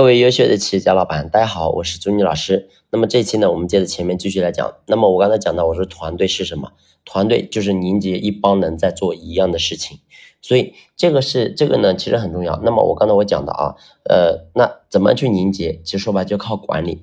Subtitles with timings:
[0.00, 2.70] 各位优秀的企业家老板，大家好，我是朱妮老师。
[2.88, 4.76] 那么这期呢，我们接着前面继续来讲。
[4.86, 6.72] 那么我刚才讲到，我说团队是什么？
[7.04, 9.98] 团队就是凝结一帮人在做一样的事情，
[10.40, 12.58] 所以这个是这个呢，其实很重要。
[12.62, 13.76] 那么我刚才我讲的啊，
[14.08, 15.78] 呃，那怎么去凝结？
[15.84, 17.02] 其实说白就靠管理。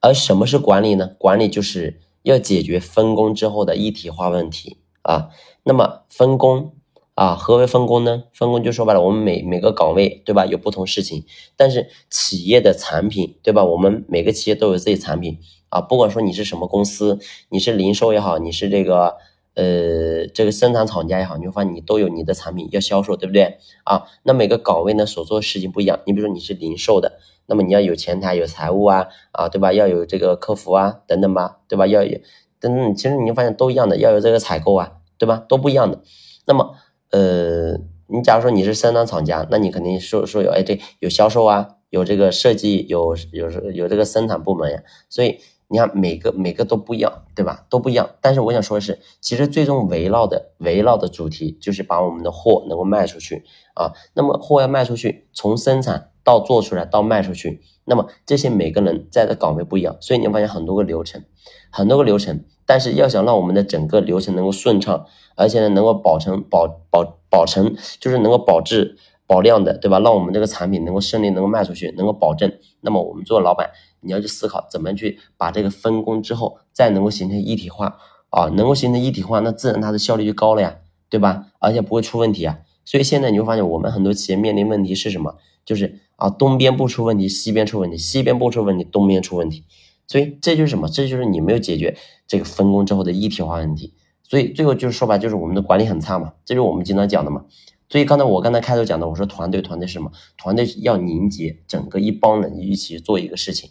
[0.00, 1.16] 而什么是管理呢？
[1.18, 5.30] 管理就是要解决分工之后的一体化问题啊。
[5.64, 6.75] 那么分工。
[7.16, 8.24] 啊，何为分工呢？
[8.34, 10.44] 分工就说白了，我们每每个岗位，对吧？
[10.44, 11.24] 有不同事情，
[11.56, 13.64] 但是企业的产品，对吧？
[13.64, 15.38] 我们每个企业都有自己产品
[15.70, 17.18] 啊，不管说你是什么公司，
[17.48, 19.16] 你是零售也好，你是这个
[19.54, 23.56] 呃这个生产厂家也好，你会发现你都有你的产品要销售，对不对？
[23.84, 29.72] 啊，那每个岗位呢所做的事情不一样，你比如说你是零售的，那么你要有前台、有财务啊，啊，对吧？
[29.72, 31.86] 要有这个客服啊，等等吧，对吧？
[31.86, 32.18] 要有
[32.60, 35.42] 等等，其实你会发现都一样的，要有这个采购啊，对吧？
[35.48, 36.02] 都不一样的，
[36.44, 36.74] 那么。
[37.10, 44.82] 呃，你假如说你是生产厂家，那你肯定说说有哎这有销售啊，有这个设计，有有有这个生产部门呀。
[45.08, 45.38] 所以
[45.68, 47.66] 你看每个每个都不一样，对吧？
[47.70, 48.10] 都不一样。
[48.20, 53.92] 但是我想说的是，其实最终围绕的围绕的主题就是把我们的货能够卖出去啊。
[54.14, 61.24] 那么货要卖出去，从生产到做出来到卖出去，那么这些每个人在的岗位不一样，所以你会发现很多个流程，
[61.70, 62.44] 很多个流程。
[62.66, 69.98] 但是要想让我们的整个流程能够顺畅，而且呢能够保成保保保成，就是能够保质保量的，对吧？
[70.00, 72.52] 让我们这个产品能够顺利能够卖出去，能够保证。
[72.80, 77.98] 那么我们做老板，你要去思考怎么去把这个分工之后，再能够形成一体化
[78.30, 80.76] 啊，能够形成一体化，那自然它的效率就高了呀，
[81.08, 81.46] 对吧？
[81.58, 82.58] 而且不会出问题啊。
[82.84, 85.36] 所以现在你会发现，我们很多企业面临问题是什么？
[85.64, 89.64] 就是啊，东边不出问题，西边出问题；西边不出问题，东边出问题。
[90.06, 90.88] 所以这就是什么？
[90.88, 93.94] 这就是你没有解决这个分工之后的一体化问题。
[94.22, 96.32] 所以最后就是说白，就是我们的管理很差嘛。
[96.44, 97.44] 这就是我们经常讲的嘛。
[97.88, 100.10] 所以刚才我刚才开头讲的，我说团队，团队是什么？
[100.36, 103.70] 团队要凝结整个一帮人一起做一个事情。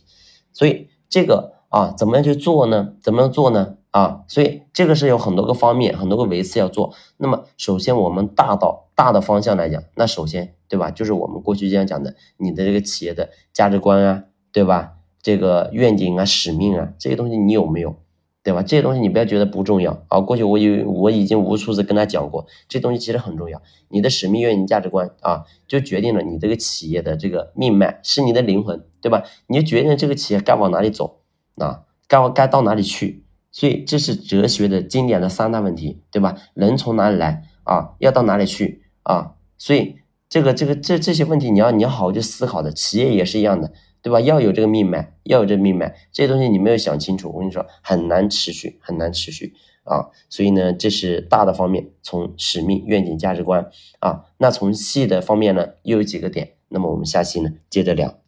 [0.54, 2.94] 所以这个啊，怎么样去做呢？
[3.02, 3.76] 怎么样做呢？
[3.92, 6.94] 啊，所以这个是有很多个方面，很多个维次要做。
[7.18, 10.90] 那么首先我们大到大的方向来讲，那首先对吧？
[10.92, 14.95] 就是我们过去经常讲的，你的这个企业的价值观啊，对吧？
[15.26, 17.96] 这个愿景啊、使命啊，这些东西你有没有，
[18.44, 18.62] 对吧？
[18.62, 20.20] 这些东西你不要觉得不重要啊。
[20.20, 23.60] 过去我有我已经无数次跟他讲过，这东西其实很重要。
[23.90, 29.24] 你的使命、愿景、价值观啊，就决定了你这个企业的这个命脉，是你的灵魂，对吧？
[29.48, 31.22] 你就决定这个企业该往哪里走
[31.56, 33.24] 啊，该往该到哪里去。
[33.52, 36.36] 所以这是哲学的经典的三大问题，对吧？
[36.54, 37.96] 人从哪里来啊？
[37.98, 39.32] 要到哪里去啊？
[39.58, 39.96] 所以
[40.30, 42.72] 这个这个这这些问题你要你要好好去思考的。
[42.72, 43.74] 企业也是一样的。
[44.06, 44.22] 对吧？
[44.22, 50.12] 要有这个命脉，要有这命脉，这些东西你没有想清楚，我跟你说很难持续，很难持续啊。
[50.30, 53.68] 所以呢，这是大的方面，从使命、愿景、价值观
[54.02, 54.26] 啊。
[54.38, 56.52] 那从细的方面呢，又有几个点。
[56.70, 58.25] 那么我们下期呢，接着聊。